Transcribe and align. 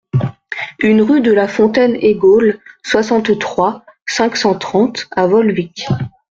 un 0.81 1.03
rue 1.05 1.21
de 1.21 1.31
la 1.31 1.47
Fontaine 1.47 1.95
Egaules, 2.01 2.59
soixante-trois, 2.83 3.85
cinq 4.07 4.35
cent 4.35 4.57
trente 4.57 5.07
à 5.11 5.27
Volvic 5.27 5.85